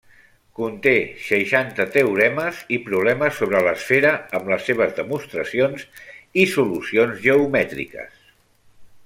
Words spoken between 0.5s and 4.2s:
Conté seixanta teoremes i problemes sobre l’esfera